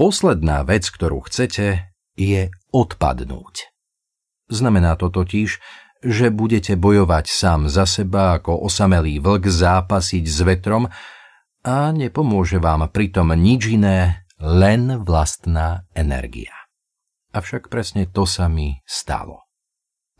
Posledná 0.00 0.64
vec, 0.64 0.88
ktorú 0.88 1.28
chcete, 1.28 1.92
je 2.16 2.48
odpadnúť. 2.72 3.68
Znamená 4.48 4.96
to 4.96 5.12
totiž, 5.12 5.60
že 6.00 6.32
budete 6.32 6.80
bojovať 6.80 7.28
sám 7.28 7.68
za 7.68 7.84
seba 7.84 8.40
ako 8.40 8.64
osamelý 8.64 9.20
vlk 9.20 9.44
zápasiť 9.48 10.24
s 10.24 10.38
vetrom 10.40 10.88
a 11.60 11.76
nepomôže 11.92 12.56
vám 12.56 12.88
pritom 12.88 13.36
nič 13.36 13.76
iné, 13.76 14.24
len 14.40 15.04
vlastná 15.04 15.84
energia. 15.92 16.56
Avšak 17.36 17.68
presne 17.68 18.08
to 18.08 18.24
sa 18.24 18.48
mi 18.48 18.80
stalo. 18.88 19.44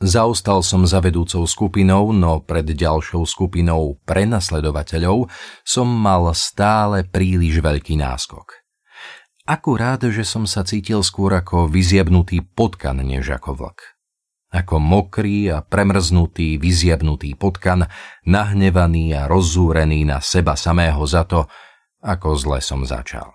Zaostal 0.00 0.64
som 0.64 0.88
za 0.88 1.00
vedúcou 1.04 1.44
skupinou, 1.44 2.12
no 2.16 2.40
pred 2.40 2.64
ďalšou 2.64 3.20
skupinou 3.28 4.00
prenasledovateľov 4.08 5.28
som 5.60 5.88
mal 5.88 6.32
stále 6.32 7.04
príliš 7.04 7.60
veľký 7.60 8.00
náskok. 8.00 8.64
Akurát, 9.44 10.00
že 10.00 10.24
som 10.24 10.48
sa 10.48 10.64
cítil 10.64 11.04
skôr 11.04 11.36
ako 11.36 11.68
vyziabnutý 11.68 12.40
potkan, 12.40 12.96
než 13.04 13.28
ako 13.28 13.60
vlk. 13.60 13.99
Ako 14.50 14.82
mokrý 14.82 15.46
a 15.54 15.62
premrznutý, 15.62 16.58
vyziabnutý 16.58 17.38
potkan, 17.38 17.86
nahnevaný 18.26 19.14
a 19.14 19.30
rozzúrený 19.30 20.02
na 20.02 20.18
seba 20.18 20.58
samého 20.58 20.98
za 21.06 21.22
to, 21.22 21.46
ako 22.02 22.34
zle 22.34 22.58
som 22.58 22.82
začal. 22.82 23.30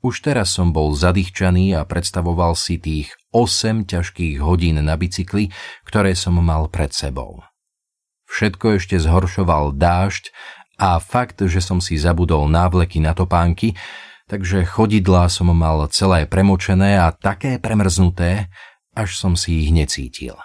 Už 0.00 0.24
teraz 0.24 0.56
som 0.56 0.72
bol 0.72 0.96
zadýchčaný 0.96 1.76
a 1.76 1.84
predstavoval 1.84 2.56
si 2.56 2.80
tých 2.80 3.12
8 3.36 3.84
ťažkých 3.84 4.40
hodín 4.40 4.80
na 4.80 4.96
bicykli, 4.96 5.52
ktoré 5.84 6.16
som 6.16 6.40
mal 6.40 6.72
pred 6.72 6.94
sebou. 6.94 7.44
Všetko 8.30 8.80
ešte 8.80 8.96
zhoršoval 8.96 9.76
dážď 9.76 10.30
a 10.80 10.96
fakt, 11.02 11.44
že 11.44 11.60
som 11.60 11.82
si 11.82 12.00
zabudol 12.00 12.48
návleky 12.48 13.02
na 13.02 13.12
topánky, 13.12 13.76
takže 14.30 14.64
chodidlá 14.64 15.28
som 15.28 15.52
mal 15.52 15.84
celé 15.92 16.24
premočené 16.24 16.96
a 16.96 17.12
také 17.12 17.60
premrznuté, 17.60 18.48
až 19.00 19.16
som 19.16 19.32
si 19.32 19.64
ich 19.64 19.70
necítil. 19.72 20.36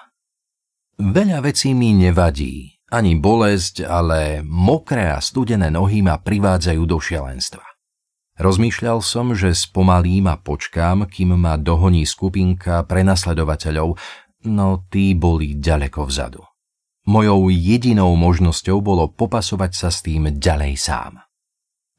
Veľa 0.95 1.43
vecí 1.43 1.75
mi 1.75 1.91
nevadí, 1.91 2.79
ani 2.87 3.19
bolesť, 3.19 3.83
ale 3.83 4.39
mokré 4.47 5.11
a 5.11 5.19
studené 5.19 5.67
nohy 5.67 5.99
ma 5.99 6.15
privádzajú 6.15 6.81
do 6.87 6.97
šialenstva. 7.03 7.65
Rozmýšľal 8.35 8.99
som, 8.99 9.31
že 9.31 9.55
spomalím 9.55 10.27
a 10.27 10.35
počkám, 10.35 11.07
kým 11.07 11.39
ma 11.39 11.55
dohoní 11.55 12.03
skupinka 12.03 12.83
prenasledovateľov, 12.83 13.95
no 14.47 14.67
tí 14.91 15.15
boli 15.15 15.55
ďaleko 15.55 16.03
vzadu. 16.03 16.43
Mojou 17.05 17.47
jedinou 17.53 18.11
možnosťou 18.17 18.81
bolo 18.81 19.07
popasovať 19.07 19.71
sa 19.77 19.89
s 19.93 20.03
tým 20.03 20.35
ďalej 20.35 20.73
sám. 20.75 21.21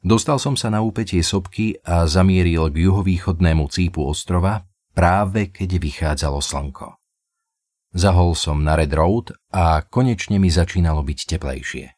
Dostal 0.03 0.37
som 0.37 0.59
sa 0.59 0.69
na 0.69 0.85
úpetie 0.85 1.25
sopky 1.25 1.81
a 1.83 2.05
zamieril 2.05 2.69
k 2.69 2.85
juhovýchodnému 2.85 3.71
cípu 3.73 4.05
ostrova, 4.05 4.66
práve 4.97 5.53
keď 5.53 5.77
vychádzalo 5.77 6.41
slnko. 6.41 6.97
Zahol 7.93 8.33
som 8.33 8.65
na 8.65 8.81
Red 8.81 8.97
Road 8.97 9.37
a 9.53 9.85
konečne 9.85 10.41
mi 10.41 10.49
začínalo 10.49 11.05
byť 11.05 11.19
teplejšie. 11.37 11.93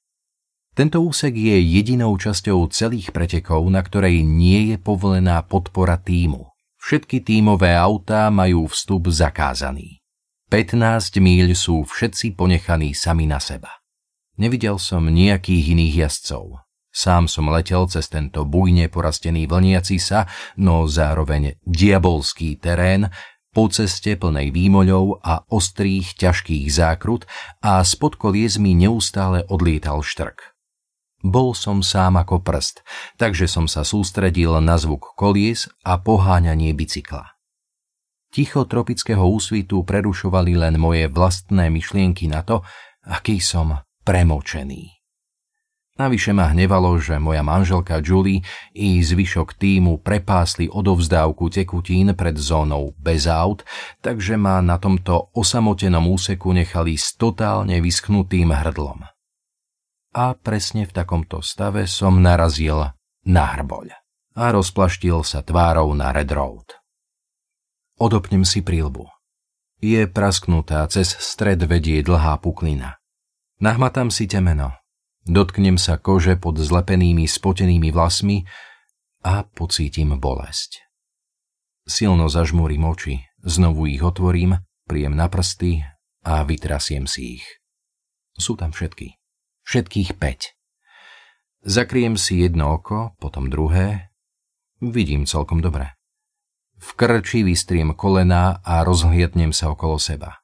Tento 0.75 1.03
úsek 1.03 1.35
je 1.35 1.59
jedinou 1.59 2.15
časťou 2.15 2.71
celých 2.71 3.11
pretekov, 3.11 3.67
na 3.67 3.83
ktorej 3.83 4.23
nie 4.23 4.75
je 4.75 4.77
povolená 4.79 5.43
podpora 5.43 5.99
týmu. 5.99 6.55
Všetky 6.79 7.27
tímové 7.27 7.75
autá 7.75 8.31
majú 8.31 8.71
vstup 8.71 9.11
zakázaný. 9.11 9.99
15 10.55 11.19
míľ 11.19 11.59
sú 11.59 11.83
všetci 11.83 12.39
ponechaní 12.39 12.95
sami 12.95 13.27
na 13.27 13.43
seba. 13.43 13.83
Nevidel 14.39 14.79
som 14.79 15.11
nejakých 15.11 15.75
iných 15.75 15.95
jazdcov. 16.07 16.63
Sám 16.89 17.29
som 17.29 17.53
letel 17.53 17.85
cez 17.93 18.09
tento 18.09 18.49
bujne 18.49 18.89
porastený 18.89 19.45
vlniaci 19.47 20.01
sa, 20.01 20.25
no 20.57 20.89
zároveň 20.89 21.61
diabolský 21.63 22.57
terén, 22.59 23.13
po 23.53 23.67
ceste 23.73 24.15
plnej 24.15 24.53
výmoľov 24.53 25.25
a 25.25 25.43
ostrých, 25.49 26.15
ťažkých 26.15 26.69
zákrut 26.69 27.27
a 27.65 27.83
spod 27.83 28.21
kolies 28.21 28.61
mi 28.61 28.77
neustále 28.77 29.43
odlietal 29.49 30.05
štrk. 30.05 30.55
Bol 31.27 31.51
som 31.59 31.83
sám 31.83 32.23
ako 32.23 32.39
prst, 32.47 32.87
takže 33.19 33.51
som 33.51 33.67
sa 33.67 33.83
sústredil 33.83 34.55
na 34.63 34.79
zvuk 34.79 35.19
kolies 35.19 35.67
a 35.83 35.99
poháňanie 35.99 36.71
bicykla. 36.71 37.35
Ticho 38.31 38.69
tropického 38.69 39.25
úsvitu 39.27 39.83
prerušovali 39.83 40.55
len 40.55 40.79
moje 40.79 41.11
vlastné 41.11 41.73
myšlienky 41.73 42.31
na 42.31 42.47
to, 42.47 42.63
aký 43.03 43.43
som 43.43 43.83
premočený. 44.07 44.98
Navyše 45.99 46.31
ma 46.31 46.55
hnevalo, 46.55 46.95
že 47.03 47.19
moja 47.19 47.43
manželka 47.43 47.99
Julie 47.99 48.47
i 48.71 49.03
zvyšok 49.03 49.59
týmu 49.59 49.99
prepásli 49.99 50.71
odovzdávku 50.71 51.51
tekutín 51.51 52.15
pred 52.15 52.39
zónou 52.39 52.95
bez 53.03 53.27
aut, 53.27 53.67
takže 53.99 54.39
ma 54.39 54.63
na 54.63 54.79
tomto 54.79 55.35
osamotenom 55.35 56.07
úseku 56.07 56.55
nechali 56.55 56.95
s 56.95 57.19
totálne 57.19 57.83
vyschnutým 57.83 58.55
hrdlom. 58.55 59.11
A 60.15 60.25
presne 60.39 60.87
v 60.87 60.95
takomto 60.95 61.43
stave 61.43 61.91
som 61.91 62.23
narazil 62.23 62.95
na 63.27 63.45
hrboľ 63.59 63.91
a 64.39 64.55
rozplaštil 64.55 65.27
sa 65.27 65.43
tvárou 65.43 65.91
na 65.99 66.15
Red 66.15 66.31
Road. 66.31 66.79
Odopnem 67.99 68.47
si 68.47 68.63
prílbu. 68.63 69.03
Je 69.83 70.07
prasknutá, 70.07 70.87
cez 70.87 71.11
stred 71.19 71.59
vedie 71.67 72.07
dlhá 72.07 72.39
puklina. 72.39 73.03
Nahmatám 73.59 74.15
si 74.15 74.31
temeno, 74.31 74.79
Dotknem 75.27 75.81
sa 75.81 75.99
kože 75.99 76.39
pod 76.39 76.61
zlepenými 76.61 77.27
spotenými 77.27 77.91
vlasmi 77.91 78.47
a 79.27 79.43
pocítim 79.43 80.15
bolesť. 80.15 80.85
Silno 81.89 82.29
zažmúrim 82.29 82.85
oči, 82.85 83.25
znovu 83.41 83.89
ich 83.89 84.05
otvorím, 84.05 84.61
príjem 84.85 85.17
na 85.17 85.33
prsty 85.33 85.83
a 86.25 86.45
vytrasiem 86.45 87.09
si 87.09 87.41
ich. 87.41 87.47
Sú 88.39 88.55
tam 88.55 88.71
všetky. 88.71 89.17
Všetkých 89.65 90.17
päť. 90.17 90.55
Zakriem 91.67 92.15
si 92.15 92.39
jedno 92.41 92.79
oko, 92.79 93.19
potom 93.19 93.51
druhé. 93.51 94.15
Vidím 94.79 95.27
celkom 95.27 95.59
dobre. 95.59 95.99
V 96.79 96.95
krči 96.95 97.43
vystriem 97.43 97.91
kolená 97.93 98.63
a 98.63 98.87
rozhliadnem 98.87 99.51
sa 99.51 99.75
okolo 99.75 99.99
seba. 99.99 100.39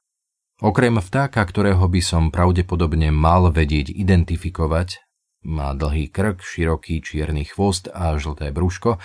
Okrem 0.62 1.02
vtáka, 1.02 1.42
ktorého 1.42 1.82
by 1.90 1.98
som 1.98 2.30
pravdepodobne 2.30 3.10
mal 3.10 3.50
vedieť 3.50 3.90
identifikovať, 3.90 5.02
má 5.50 5.74
dlhý 5.74 6.14
krk, 6.14 6.38
široký 6.40 7.02
čierny 7.02 7.42
chvost 7.42 7.90
a 7.90 8.14
žlté 8.14 8.54
brúško 8.54 9.02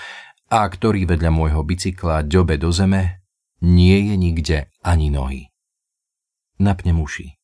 a 0.49 0.59
ktorý 0.65 1.09
vedľa 1.09 1.31
môjho 1.33 1.61
bicykla 1.65 2.21
ďobe 2.25 2.61
do 2.61 2.69
zeme, 2.69 3.25
nie 3.65 4.13
je 4.13 4.15
nikde 4.15 4.57
ani 4.85 5.09
nohy. 5.09 5.49
Napnem 6.61 7.01
uši, 7.01 7.37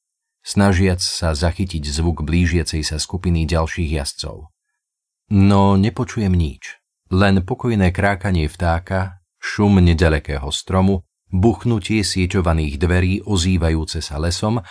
snažiac 0.46 1.02
sa 1.02 1.34
zachytiť 1.34 1.82
zvuk 1.88 2.22
blížiacej 2.22 2.86
sa 2.86 2.98
skupiny 3.02 3.50
ďalších 3.50 3.90
jazdcov. 3.90 4.54
No 5.34 5.62
nepočujem 5.82 6.34
nič, 6.34 6.78
len 7.10 7.42
pokojné 7.42 7.90
krákanie 7.90 8.46
vtáka, 8.46 9.22
šum 9.42 9.82
nedalekého 9.82 10.50
stromu 10.54 11.05
buchnutie 11.32 12.06
sieťovaných 12.06 12.76
dverí 12.78 13.14
ozývajúce 13.26 14.02
sa 14.02 14.22
lesom 14.22 14.62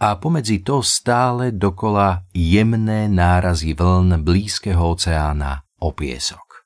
a 0.00 0.08
pomedzi 0.16 0.64
to 0.64 0.80
stále 0.80 1.52
dokola 1.52 2.24
jemné 2.32 3.06
nárazy 3.06 3.76
vln 3.76 4.24
blízkeho 4.24 4.96
oceána 4.96 5.60
o 5.84 5.92
piesok. 5.92 6.64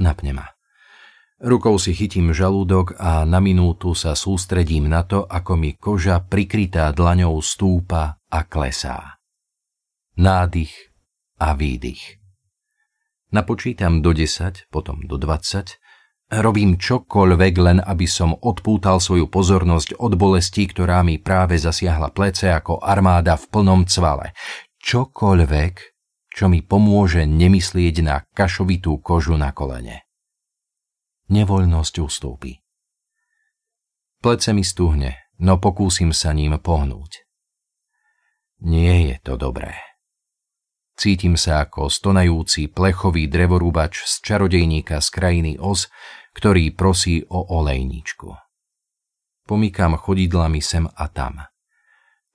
Napne 0.00 0.32
ma. 0.32 0.48
Rukou 1.40 1.80
si 1.80 1.96
chytím 1.96 2.36
žalúdok 2.36 3.00
a 3.00 3.24
na 3.24 3.40
minútu 3.40 3.96
sa 3.96 4.12
sústredím 4.12 4.92
na 4.92 5.08
to, 5.08 5.24
ako 5.24 5.56
mi 5.56 5.72
koža 5.72 6.20
prikrytá 6.20 6.92
dlaňou 6.92 7.40
stúpa 7.40 8.20
a 8.28 8.40
klesá. 8.44 9.20
Nádych 10.20 10.92
a 11.40 11.56
výdych. 11.56 12.20
Napočítam 13.32 14.04
do 14.04 14.12
10, 14.12 14.68
potom 14.68 15.00
do 15.08 15.16
20. 15.16 15.80
Robím 16.30 16.78
čokoľvek, 16.78 17.54
len 17.58 17.78
aby 17.82 18.06
som 18.06 18.38
odpútal 18.38 19.02
svoju 19.02 19.26
pozornosť 19.26 19.98
od 19.98 20.14
bolesti, 20.14 20.70
ktorá 20.70 21.02
mi 21.02 21.18
práve 21.18 21.58
zasiahla 21.58 22.14
plece 22.14 22.54
ako 22.54 22.78
armáda 22.78 23.34
v 23.34 23.44
plnom 23.50 23.82
cvale. 23.90 24.30
Čokoľvek, 24.78 25.74
čo 26.30 26.46
mi 26.46 26.62
pomôže 26.62 27.26
nemyslieť 27.26 27.96
na 28.06 28.22
kašovitú 28.30 29.02
kožu 29.02 29.34
na 29.34 29.50
kolene 29.50 30.06
nevoľnosť 31.30 31.94
ustúpi. 32.02 32.58
Plece 34.20 34.52
mi 34.52 34.66
stuhne, 34.66 35.30
no 35.40 35.56
pokúsim 35.56 36.12
sa 36.12 36.34
ním 36.34 36.58
pohnúť. 36.60 37.24
Nie 38.66 39.08
je 39.08 39.16
to 39.24 39.40
dobré. 39.40 39.72
Cítim 41.00 41.40
sa 41.40 41.64
ako 41.64 41.88
stonajúci 41.88 42.68
plechový 42.68 43.24
drevorúbač 43.24 44.04
z 44.04 44.14
čarodejníka 44.20 45.00
z 45.00 45.08
krajiny 45.08 45.52
Oz, 45.56 45.88
ktorý 46.34 46.72
prosí 46.74 47.22
o 47.26 47.42
olejničku. 47.60 48.30
Pomykám 49.46 49.98
chodidlami 49.98 50.62
sem 50.62 50.86
a 50.86 51.06
tam. 51.10 51.42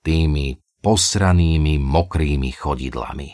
Tými 0.04 0.60
posranými, 0.84 1.80
mokrými 1.80 2.52
chodidlami. 2.52 3.32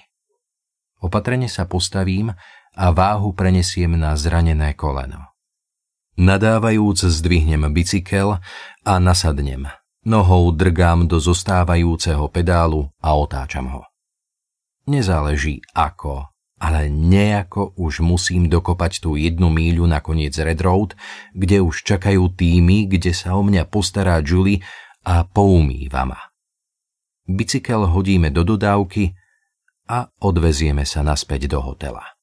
Opatrene 1.03 1.51
sa 1.51 1.67
postavím 1.67 2.31
a 2.73 2.87
váhu 2.95 3.35
prenesiem 3.35 3.99
na 3.99 4.15
zranené 4.17 4.73
koleno. 4.79 5.35
Nadávajúc 6.17 7.05
zdvihnem 7.05 7.69
bicykel 7.75 8.39
a 8.87 8.93
nasadnem. 9.03 9.69
Nohou 10.03 10.51
drgám 10.51 11.07
do 11.07 11.21
zostávajúceho 11.21 12.27
pedálu 12.31 12.91
a 12.99 13.15
otáčam 13.15 13.71
ho. 13.71 13.83
Nezáleží 14.87 15.63
ako, 15.79 16.32
ale 16.63 16.87
nejako 16.87 17.75
už 17.75 18.07
musím 18.07 18.47
dokopať 18.47 19.03
tú 19.03 19.19
jednu 19.19 19.51
míľu 19.51 19.83
na 19.91 19.99
koniec 19.99 20.39
Red 20.39 20.63
Road, 20.63 20.95
kde 21.35 21.59
už 21.59 21.83
čakajú 21.83 22.39
týmy, 22.39 22.87
kde 22.87 23.11
sa 23.11 23.35
o 23.35 23.43
mňa 23.43 23.67
postará 23.67 24.23
Julie 24.23 24.63
a 25.03 25.27
poumýva 25.27 26.07
ma. 26.07 26.21
Bicykel 27.27 27.91
hodíme 27.91 28.31
do 28.31 28.47
dodávky 28.47 29.11
a 29.91 30.07
odvezieme 30.23 30.87
sa 30.87 31.03
naspäť 31.03 31.51
do 31.51 31.59
hotela. 31.59 32.15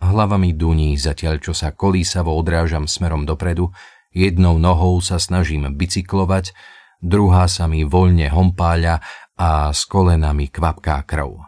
Hlava 0.00 0.40
mi 0.40 0.56
duní, 0.56 0.96
zatiaľ 0.96 1.40
čo 1.40 1.52
sa 1.52 1.76
kolísavo 1.76 2.32
odrážam 2.32 2.88
smerom 2.88 3.28
dopredu, 3.28 3.68
jednou 4.16 4.56
nohou 4.56 4.96
sa 5.04 5.20
snažím 5.20 5.68
bicyklovať, 5.76 6.56
druhá 7.04 7.48
sa 7.52 7.68
mi 7.68 7.84
voľne 7.84 8.32
hompáľa 8.32 9.04
a 9.36 9.72
s 9.72 9.84
kolenami 9.84 10.48
kvapká 10.48 11.04
krv. 11.04 11.45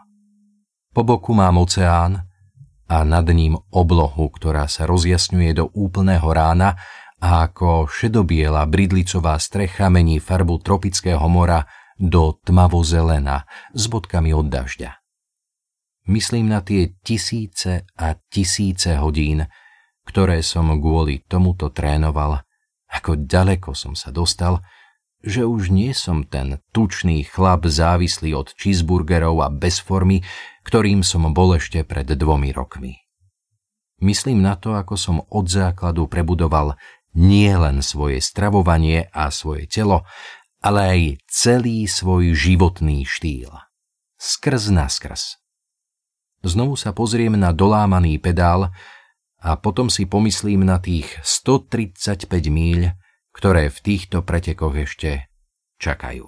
Po 0.89 1.05
boku 1.05 1.37
mám 1.37 1.61
oceán 1.61 2.25
a 2.89 3.05
nad 3.05 3.29
ním 3.29 3.53
oblohu, 3.69 4.33
ktorá 4.33 4.65
sa 4.65 4.89
rozjasňuje 4.89 5.51
do 5.53 5.65
úplného 5.77 6.25
rána 6.25 6.73
a 7.21 7.45
ako 7.45 7.85
šedobiela 7.85 8.65
bridlicová 8.65 9.37
strecha 9.37 9.91
mení 9.93 10.17
farbu 10.17 10.57
tropického 10.65 11.21
mora 11.29 11.67
do 11.99 12.39
tmavo-zelena 12.41 13.45
s 13.75 13.91
bodkami 13.91 14.31
od 14.33 14.47
dažďa. 14.49 14.97
Myslím 16.09 16.49
na 16.49 16.65
tie 16.65 16.97
tisíce 17.05 17.85
a 17.93 18.17
tisíce 18.17 18.97
hodín, 18.97 19.45
ktoré 20.09 20.41
som 20.41 20.73
kvôli 20.81 21.21
tomuto 21.29 21.69
trénoval, 21.69 22.41
ako 22.89 23.29
ďaleko 23.29 23.77
som 23.77 23.93
sa 23.93 24.09
dostal, 24.09 24.65
že 25.19 25.43
už 25.43 25.71
nie 25.71 25.91
som 25.91 26.23
ten 26.23 26.63
tučný 26.71 27.27
chlap 27.27 27.67
závislý 27.67 28.35
od 28.35 28.55
cheeseburgerov 28.55 29.43
a 29.43 29.47
bez 29.51 29.83
formy, 29.83 30.23
ktorým 30.63 31.03
som 31.03 31.27
bol 31.35 31.59
ešte 31.59 31.83
pred 31.83 32.07
dvomi 32.07 32.55
rokmi. 32.55 33.03
Myslím 33.99 34.39
na 34.39 34.55
to, 34.55 34.79
ako 34.79 34.95
som 34.95 35.17
od 35.27 35.51
základu 35.51 36.07
prebudoval 36.07 36.79
nie 37.19 37.51
len 37.51 37.83
svoje 37.83 38.23
stravovanie 38.23 39.11
a 39.11 39.27
svoje 39.27 39.67
telo, 39.67 40.07
ale 40.63 40.79
aj 40.87 41.01
celý 41.27 41.83
svoj 41.87 42.31
životný 42.31 43.03
štýl. 43.03 43.51
Skrz 44.19 44.71
na 44.71 44.87
skrz. 44.87 45.39
Znovu 46.43 46.79
sa 46.79 46.95
pozriem 46.95 47.35
na 47.35 47.51
dolámaný 47.51 48.19
pedál 48.19 48.71
a 49.39 49.55
potom 49.59 49.91
si 49.91 50.07
pomyslím 50.07 50.63
na 50.63 50.79
tých 50.79 51.07
135 51.23 52.27
míľ, 52.47 52.95
ktoré 53.39 53.71
v 53.71 53.79
týchto 53.79 54.19
pretekoch 54.19 54.75
ešte 54.75 55.31
čakajú. 55.79 56.27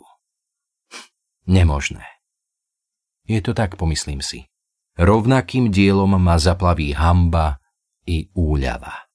Nemožné. 1.52 2.08
Je 3.28 3.44
to 3.44 3.52
tak, 3.52 3.76
pomyslím 3.76 4.24
si. 4.24 4.48
Rovnakým 4.96 5.68
dielom 5.68 6.16
ma 6.16 6.40
zaplaví 6.40 6.96
hamba 6.96 7.60
i 8.08 8.32
úľava. 8.32 9.12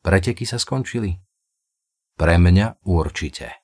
Preteky 0.00 0.48
sa 0.48 0.56
skončili? 0.56 1.20
Pre 2.16 2.36
mňa 2.40 2.88
určite. 2.88 3.60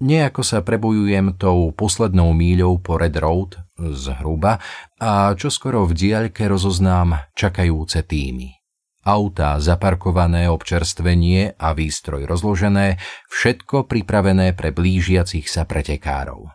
Nejako 0.00 0.40
sa 0.40 0.64
prebojujem 0.64 1.36
tou 1.36 1.68
poslednou 1.76 2.32
míľou 2.32 2.80
po 2.80 2.96
Red 2.96 3.20
Road 3.20 3.60
zhruba 3.76 4.56
a 4.96 5.36
čoskoro 5.36 5.84
v 5.84 5.92
diaľke 5.92 6.48
rozoznám 6.48 7.28
čakajúce 7.36 8.00
týmy. 8.08 8.61
Autá 9.02 9.58
zaparkované, 9.58 10.46
občerstvenie 10.46 11.58
a 11.58 11.74
výstroj 11.74 12.22
rozložené, 12.22 13.02
všetko 13.26 13.90
pripravené 13.90 14.54
pre 14.54 14.70
blížiacich 14.70 15.50
sa 15.50 15.66
pretekárov. 15.66 16.46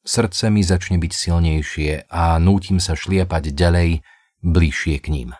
Srdce 0.00 0.48
mi 0.48 0.64
začne 0.64 0.96
byť 0.96 1.12
silnejšie 1.12 2.08
a 2.08 2.40
nútim 2.40 2.80
sa 2.80 2.96
šliepať 2.96 3.52
ďalej, 3.52 4.00
bližšie 4.40 4.96
k 4.98 5.06
ním. 5.12 5.30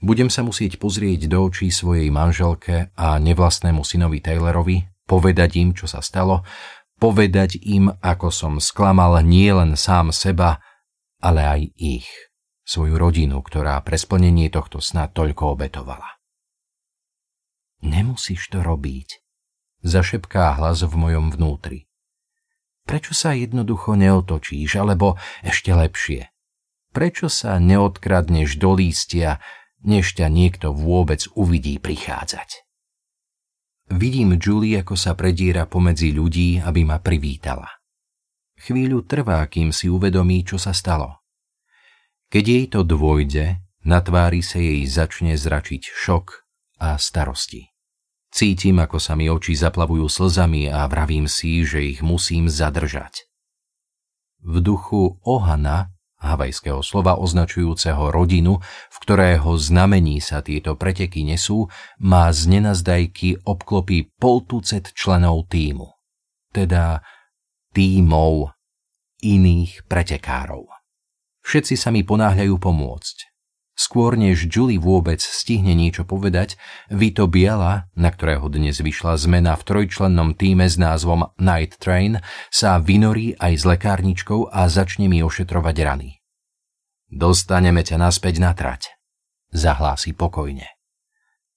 Budem 0.00 0.32
sa 0.32 0.40
musieť 0.40 0.80
pozrieť 0.80 1.28
do 1.28 1.44
očí 1.44 1.68
svojej 1.68 2.08
manželke 2.08 2.88
a 2.96 3.20
nevlastnému 3.20 3.84
synovi 3.84 4.24
Taylorovi, 4.24 4.88
povedať 5.04 5.60
im, 5.60 5.76
čo 5.76 5.84
sa 5.84 6.00
stalo, 6.00 6.48
povedať 6.96 7.60
im, 7.60 7.92
ako 8.00 8.32
som 8.32 8.56
sklamal 8.56 9.20
nie 9.20 9.52
len 9.52 9.76
sám 9.76 10.16
seba, 10.16 10.64
ale 11.20 11.44
aj 11.44 11.60
ich, 11.76 12.08
svoju 12.70 12.94
rodinu, 12.94 13.42
ktorá 13.42 13.82
pre 13.82 13.98
splnenie 13.98 14.46
tohto 14.46 14.78
sna 14.78 15.10
toľko 15.10 15.58
obetovala. 15.58 16.22
Nemusíš 17.82 18.54
to 18.54 18.62
robiť, 18.62 19.18
zašepká 19.82 20.54
hlas 20.62 20.86
v 20.86 20.94
mojom 20.94 21.34
vnútri. 21.34 21.90
Prečo 22.86 23.10
sa 23.10 23.34
jednoducho 23.34 23.98
neotočíš, 23.98 24.78
alebo 24.78 25.18
ešte 25.42 25.74
lepšie? 25.74 26.30
Prečo 26.94 27.26
sa 27.26 27.58
neodkradneš 27.58 28.54
do 28.54 28.78
lístia, 28.78 29.42
než 29.82 30.14
ťa 30.14 30.30
niekto 30.30 30.70
vôbec 30.70 31.26
uvidí 31.34 31.82
prichádzať? 31.82 32.66
Vidím 33.90 34.38
Julie, 34.38 34.78
ako 34.78 34.94
sa 34.94 35.18
prediera 35.18 35.66
pomedzi 35.66 36.14
ľudí, 36.14 36.62
aby 36.62 36.86
ma 36.86 37.02
privítala. 37.02 37.66
Chvíľu 38.60 39.02
trvá, 39.02 39.42
kým 39.50 39.74
si 39.74 39.90
uvedomí, 39.90 40.46
čo 40.46 40.60
sa 40.60 40.70
stalo. 40.70 41.19
Keď 42.30 42.44
jej 42.46 42.64
to 42.70 42.86
dôjde, 42.86 43.58
na 43.82 43.98
tvári 43.98 44.38
sa 44.38 44.62
jej 44.62 44.86
začne 44.86 45.34
zračiť 45.34 45.82
šok 45.82 46.26
a 46.78 46.94
starosti. 46.94 47.74
Cítim, 48.30 48.78
ako 48.78 49.02
sa 49.02 49.18
mi 49.18 49.26
oči 49.26 49.58
zaplavujú 49.58 50.06
slzami 50.06 50.70
a 50.70 50.86
vravím 50.86 51.26
si, 51.26 51.66
že 51.66 51.82
ich 51.82 52.00
musím 52.06 52.46
zadržať. 52.46 53.26
V 54.46 54.62
duchu 54.62 55.18
Ohana 55.26 55.90
havajského 56.20 56.84
slova 56.84 57.16
označujúceho 57.18 58.12
rodinu, 58.12 58.60
v 58.62 58.96
ktorého 59.02 59.56
znamení 59.56 60.20
sa 60.20 60.44
tieto 60.44 60.76
preteky 60.76 61.24
nesú, 61.24 61.66
má 61.98 62.28
z 62.30 62.46
nenazdajky 62.46 63.42
obklopí 63.42 64.12
poltucet 64.20 64.92
členov 64.92 65.48
týmu. 65.48 65.88
Teda 66.52 67.00
týmov 67.72 68.52
iných 69.24 69.88
pretekárov. 69.88 70.79
Všetci 71.44 71.74
sa 71.76 71.88
mi 71.90 72.04
ponáhľajú 72.04 72.56
pomôcť. 72.60 73.30
Skôr 73.80 74.12
než 74.12 74.44
Julie 74.44 74.76
vôbec 74.76 75.24
stihne 75.24 75.72
niečo 75.72 76.04
povedať, 76.04 76.60
Vito 76.92 77.24
Biela, 77.24 77.88
na 77.96 78.12
ktorého 78.12 78.52
dnes 78.52 78.76
vyšla 78.76 79.16
zmena 79.16 79.56
v 79.56 79.64
trojčlennom 79.64 80.36
týme 80.36 80.68
s 80.68 80.76
názvom 80.76 81.32
Night 81.40 81.80
Train, 81.80 82.20
sa 82.52 82.76
vynorí 82.76 83.40
aj 83.40 83.52
s 83.56 83.64
lekárničkou 83.64 84.52
a 84.52 84.68
začne 84.68 85.08
mi 85.08 85.24
ošetrovať 85.24 85.76
rany. 85.80 86.20
Dostaneme 87.08 87.80
ťa 87.80 87.96
naspäť 87.96 88.44
na 88.44 88.52
trať, 88.52 88.92
zahlási 89.48 90.12
pokojne. 90.12 90.68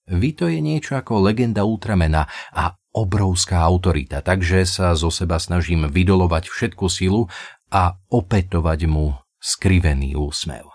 Vito 0.08 0.48
je 0.48 0.64
niečo 0.64 0.96
ako 0.96 1.28
legenda 1.28 1.68
Ultramena 1.68 2.28
a 2.56 2.72
obrovská 2.96 3.60
autorita, 3.68 4.24
takže 4.24 4.64
sa 4.64 4.96
zo 4.96 5.12
seba 5.12 5.44
snažím 5.44 5.92
vydolovať 5.92 6.48
všetku 6.48 6.88
silu 6.88 7.28
a 7.68 8.00
opätovať 8.08 8.88
mu 8.88 9.23
skrivený 9.44 10.16
úsmev. 10.16 10.72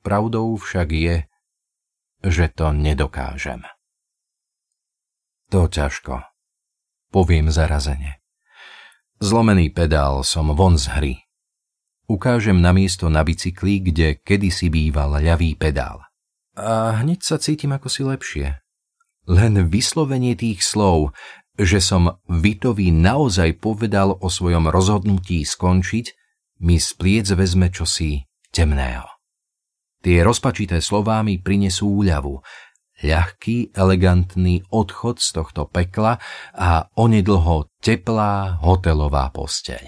Pravdou 0.00 0.56
však 0.56 0.88
je, 0.88 1.16
že 2.24 2.48
to 2.48 2.72
nedokážem. 2.72 3.60
To 5.52 5.68
ťažko, 5.68 6.24
poviem 7.12 7.52
zarazene. 7.52 8.24
Zlomený 9.20 9.68
pedál 9.68 10.24
som 10.24 10.48
von 10.56 10.80
z 10.80 10.88
hry. 10.96 11.14
Ukážem 12.08 12.56
na 12.56 12.72
miesto 12.72 13.12
na 13.12 13.20
bicykli, 13.20 13.84
kde 13.84 14.16
kedysi 14.16 14.72
býval 14.72 15.20
ľavý 15.20 15.60
pedál. 15.60 16.00
A 16.56 17.04
hneď 17.04 17.20
sa 17.20 17.36
cítim 17.36 17.76
ako 17.76 17.92
si 17.92 18.00
lepšie. 18.00 18.46
Len 19.28 19.68
vyslovenie 19.68 20.40
tých 20.40 20.64
slov, 20.64 21.12
že 21.60 21.84
som 21.84 22.16
Vitovi 22.24 22.88
naozaj 22.88 23.60
povedal 23.60 24.16
o 24.16 24.32
svojom 24.32 24.72
rozhodnutí 24.72 25.44
skončiť, 25.44 26.19
mi 26.60 26.76
z 26.80 26.88
pliec 26.96 27.26
vezme 27.32 27.72
čosi 27.72 28.24
temného. 28.52 29.08
Tie 30.00 30.24
rozpačité 30.24 30.80
slová 30.80 31.20
mi 31.20 31.36
prinesú 31.36 32.00
úľavu, 32.00 32.40
ľahký, 33.04 33.76
elegantný 33.76 34.64
odchod 34.72 35.20
z 35.20 35.28
tohto 35.40 35.68
pekla 35.68 36.20
a 36.56 36.88
onedlho 36.96 37.68
teplá 37.80 38.60
hotelová 38.64 39.28
posteľ. 39.32 39.84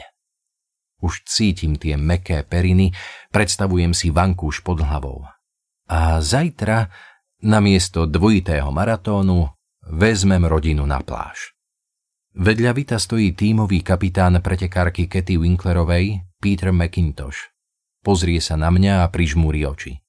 Už 1.03 1.27
cítim 1.27 1.77
tie 1.77 1.99
meké 1.99 2.47
periny, 2.47 2.95
predstavujem 3.35 3.91
si 3.91 4.15
vankúš 4.15 4.63
pod 4.63 4.85
hlavou. 4.85 5.27
A 5.91 6.23
zajtra, 6.23 6.89
namiesto 7.43 8.07
dvojitého 8.07 8.71
maratónu, 8.71 9.51
vezmem 9.91 10.47
rodinu 10.47 10.87
na 10.87 11.03
pláž. 11.03 11.53
Vedľa 12.33 12.73
Vita 12.73 12.97
stojí 12.97 13.37
tímový 13.37 13.85
kapitán 13.85 14.41
pretekárky 14.41 15.11
Katy 15.11 15.37
Winklerovej, 15.37 16.32
Peter 16.43 16.75
McIntosh. 16.75 17.55
Pozrie 18.03 18.43
sa 18.43 18.59
na 18.59 18.75
mňa 18.75 19.07
a 19.07 19.15
prižmúri 19.15 19.63
oči. 19.63 20.03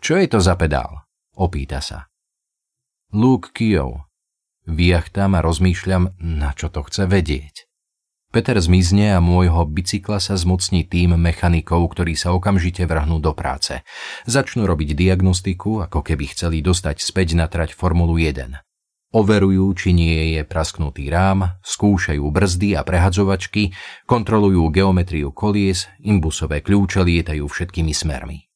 Čo 0.00 0.16
je 0.16 0.24
to 0.24 0.40
za 0.40 0.56
pedál? 0.56 1.04
Opýta 1.36 1.84
sa. 1.84 2.08
Luke 3.12 3.52
Kio. 3.52 4.08
Vyjachtam 4.64 5.36
a 5.36 5.44
rozmýšľam, 5.44 6.16
na 6.16 6.56
čo 6.56 6.72
to 6.72 6.80
chce 6.88 7.04
vedieť. 7.04 7.68
Peter 8.32 8.56
zmizne 8.56 9.12
a 9.12 9.20
môjho 9.20 9.68
bicykla 9.68 10.16
sa 10.16 10.32
zmocní 10.32 10.88
tým 10.88 11.20
mechanikov, 11.20 11.92
ktorí 11.92 12.16
sa 12.16 12.32
okamžite 12.32 12.88
vrhnú 12.88 13.20
do 13.20 13.36
práce. 13.36 13.84
Začnú 14.24 14.64
robiť 14.64 14.96
diagnostiku, 14.96 15.84
ako 15.84 16.00
keby 16.00 16.32
chceli 16.32 16.64
dostať 16.64 17.04
späť 17.04 17.36
na 17.36 17.52
trať 17.52 17.76
Formulu 17.76 18.16
1. 18.16 18.71
Overujú, 19.12 19.76
či 19.76 19.92
nie 19.92 20.40
je 20.40 20.42
prasknutý 20.48 21.12
rám, 21.12 21.60
skúšajú 21.60 22.24
brzdy 22.32 22.80
a 22.80 22.80
prehadzovačky, 22.80 23.76
kontrolujú 24.08 24.72
geometriu 24.72 25.36
kolies, 25.36 25.84
imbusové 26.00 26.64
kľúče 26.64 27.04
lietajú 27.04 27.44
všetkými 27.44 27.92
smermi. 27.92 28.48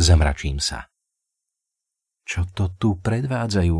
Zamračím 0.00 0.64
sa. 0.64 0.88
Čo 2.24 2.48
to 2.56 2.72
tu 2.80 2.96
predvádzajú? 3.04 3.76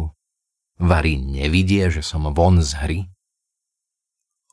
Vary 0.85 1.17
nevidie, 1.17 1.89
že 1.89 2.05
som 2.05 2.29
von 2.29 2.61
z 2.61 2.77
hry? 2.77 3.01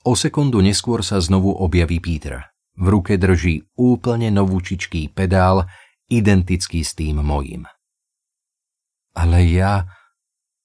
O 0.07 0.15
sekundu 0.15 0.63
neskôr 0.63 1.03
sa 1.03 1.19
znovu 1.19 1.51
objaví 1.51 1.99
Peter. 1.99 2.55
V 2.79 2.87
ruke 2.87 3.19
drží 3.19 3.67
úplne 3.75 4.31
novúčičký 4.31 5.11
pedál, 5.11 5.67
identický 6.07 6.87
s 6.87 6.95
tým 6.95 7.19
mojim. 7.19 7.67
Ale 9.11 9.43
ja... 9.43 9.83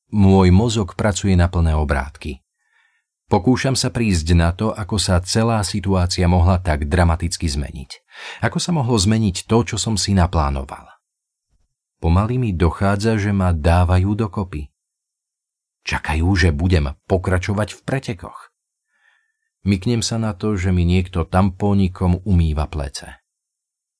Môj 0.09 0.49
mozog 0.49 0.97
pracuje 0.97 1.37
na 1.37 1.53
plné 1.53 1.77
obrátky. 1.77 2.41
Pokúšam 3.29 3.77
sa 3.77 3.93
prísť 3.93 4.33
na 4.33 4.57
to, 4.57 4.73
ako 4.73 4.97
sa 4.97 5.21
celá 5.21 5.61
situácia 5.61 6.25
mohla 6.25 6.57
tak 6.65 6.89
dramaticky 6.89 7.45
zmeniť. 7.45 7.91
Ako 8.41 8.57
sa 8.57 8.73
mohlo 8.73 8.97
zmeniť 8.97 9.45
to, 9.45 9.69
čo 9.69 9.77
som 9.77 10.01
si 10.01 10.17
naplánoval. 10.17 10.89
Pomaly 12.01 12.41
mi 12.41 12.51
dochádza, 12.57 13.21
že 13.21 13.37
ma 13.37 13.53
dávajú 13.53 14.17
dokopy. 14.17 14.73
Čakajú, 15.85 16.29
že 16.33 16.57
budem 16.57 16.97
pokračovať 17.05 17.77
v 17.77 17.81
pretekoch. 17.85 18.49
Myknem 19.69 20.01
sa 20.01 20.17
na 20.17 20.33
to, 20.33 20.57
že 20.57 20.73
mi 20.73 20.89
niekto 20.89 21.29
tampónikom 21.29 22.25
umýva 22.25 22.65
plece. 22.73 23.13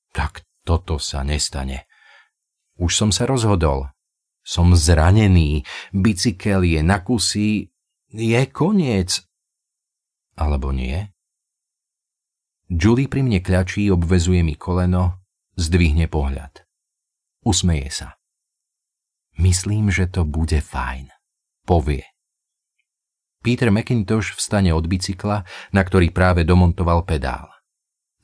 Tak 0.09 0.41
toto 0.65 0.97
sa 0.97 1.21
nestane. 1.21 1.85
Už 2.81 2.97
som 2.97 3.13
sa 3.13 3.29
rozhodol. 3.29 3.93
Som 4.49 4.73
zranený, 4.73 5.61
bicykel 5.93 6.65
je 6.65 6.81
na 6.81 7.05
kusy, 7.05 7.69
je 8.09 8.41
koniec. 8.49 9.21
Alebo 10.33 10.73
nie? 10.73 11.05
Julie 12.65 13.05
pri 13.05 13.21
mne 13.21 13.45
kľačí, 13.45 13.93
obvezuje 13.93 14.41
mi 14.41 14.57
koleno, 14.57 15.21
zdvihne 15.53 16.09
pohľad. 16.09 16.65
Usmeje 17.45 17.93
sa. 17.93 18.09
Myslím, 19.37 19.93
že 19.93 20.09
to 20.09 20.25
bude 20.25 20.57
fajn, 20.65 21.13
povie. 21.69 22.09
Peter 23.45 23.69
McIntosh 23.69 24.33
vstane 24.33 24.73
od 24.73 24.89
bicykla, 24.89 25.45
na 25.77 25.81
ktorý 25.85 26.09
práve 26.09 26.41
domontoval 26.41 27.05
pedál. 27.05 27.53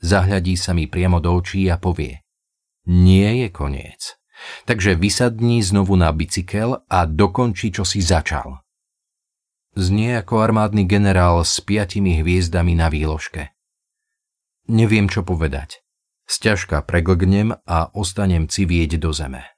Zahľadí 0.02 0.58
sa 0.58 0.74
mi 0.74 0.90
priamo 0.90 1.22
do 1.22 1.38
očí 1.38 1.70
a 1.70 1.78
povie 1.78 2.18
Nie 2.90 3.46
je 3.46 3.48
koniec. 3.54 4.15
Takže 4.68 4.94
vysadni 4.94 5.64
znovu 5.64 5.96
na 5.96 6.12
bicykel 6.12 6.84
a 6.86 7.08
dokonči, 7.08 7.72
čo 7.72 7.82
si 7.82 8.04
začal. 8.04 8.60
Znie 9.76 10.16
ako 10.16 10.40
armádny 10.40 10.88
generál 10.88 11.44
s 11.44 11.60
piatimi 11.60 12.24
hviezdami 12.24 12.72
na 12.72 12.88
výložke. 12.88 13.52
Neviem, 14.72 15.06
čo 15.06 15.20
povedať. 15.20 15.84
Sťažka 16.26 16.82
preglgnem 16.82 17.54
a 17.54 17.92
ostanem 17.94 18.50
civieť 18.50 18.98
do 18.98 19.14
zeme. 19.14 19.56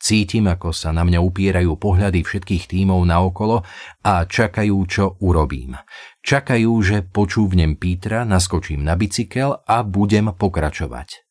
Cítim, 0.00 0.48
ako 0.48 0.72
sa 0.72 0.96
na 0.96 1.04
mňa 1.04 1.20
upierajú 1.20 1.76
pohľady 1.76 2.24
všetkých 2.24 2.72
tímov 2.72 3.04
naokolo 3.04 3.60
a 4.00 4.24
čakajú, 4.24 4.76
čo 4.88 5.20
urobím. 5.20 5.76
Čakajú, 6.24 6.72
že 6.80 7.04
počúvnem 7.04 7.76
Pítra, 7.76 8.24
naskočím 8.24 8.80
na 8.80 8.96
bicykel 8.96 9.60
a 9.60 9.84
budem 9.84 10.32
pokračovať. 10.32 11.29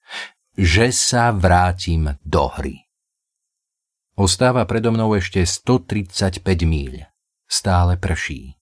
Že 0.60 0.91
sa 0.91 1.32
vrátim 1.32 2.19
do 2.19 2.52
hry. 2.52 2.84
Ostáva 4.19 4.67
predo 4.67 4.91
mnou 4.91 5.15
ešte 5.15 5.39
135 5.48 6.43
míľ. 6.43 7.08
Stále 7.48 7.95
prší. 7.95 8.60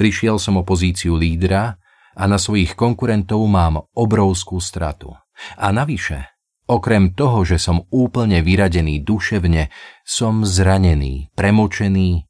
Prišiel 0.00 0.40
som 0.40 0.56
o 0.56 0.64
pozíciu 0.64 1.20
lídra 1.20 1.76
a 2.16 2.24
na 2.24 2.40
svojich 2.40 2.80
konkurentov 2.80 3.44
mám 3.44 3.92
obrovskú 3.92 4.56
stratu. 4.56 5.12
A 5.60 5.68
navyše, 5.68 6.32
okrem 6.64 7.12
toho, 7.12 7.44
že 7.44 7.60
som 7.60 7.84
úplne 7.92 8.40
vyradený 8.40 9.04
duševne, 9.04 9.68
som 10.00 10.48
zranený, 10.48 11.28
premočený 11.36 12.24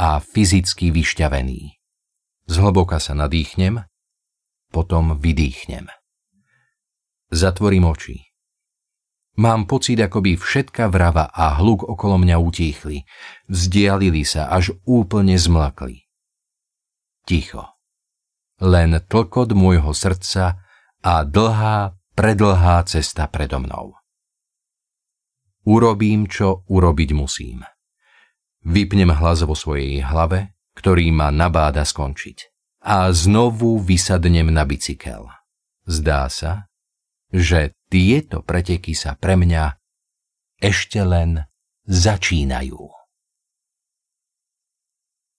a 0.00 0.24
fyzicky 0.24 0.88
vyšťavený. 0.88 1.76
Zhlboka 2.48 2.96
sa 2.96 3.12
nadýchnem, 3.12 3.84
potom 4.72 5.20
vydýchnem. 5.20 5.99
Zatvorím 7.30 7.86
oči. 7.86 8.18
Mám 9.38 9.70
pocit, 9.70 9.96
ako 10.02 10.20
by 10.20 10.32
všetka 10.36 10.90
vrava 10.90 11.30
a 11.30 11.56
hluk 11.56 11.86
okolo 11.86 12.18
mňa 12.20 12.36
utíchli, 12.36 13.06
vzdialili 13.46 14.26
sa, 14.26 14.50
až 14.50 14.74
úplne 14.84 15.38
zmlakli. 15.38 16.04
Ticho 17.24 17.80
len 18.60 19.00
tlkot 19.08 19.56
môjho 19.56 19.90
srdca 19.96 20.60
a 21.00 21.24
dlhá, 21.24 21.96
predlhá 22.12 22.84
cesta 22.84 23.24
predo 23.26 23.58
mnou. 23.58 23.96
Urobím, 25.64 26.28
čo 26.28 26.64
urobiť 26.68 27.10
musím. 27.16 27.64
Vypnem 28.64 29.08
hlas 29.16 29.44
vo 29.44 29.56
svojej 29.56 30.04
hlave, 30.04 30.52
ktorý 30.76 31.08
ma 31.12 31.32
nabáda 31.32 31.84
skončiť. 31.84 32.52
A 32.80 33.12
znovu 33.12 33.80
vysadnem 33.80 34.48
na 34.48 34.64
bicykel. 34.64 35.28
Zdá 35.84 36.28
sa, 36.32 36.69
že 37.30 37.74
tieto 37.90 38.42
preteky 38.42 38.94
sa 38.94 39.14
pre 39.14 39.38
mňa 39.38 39.78
ešte 40.60 41.00
len 41.02 41.46
začínajú. 41.88 42.99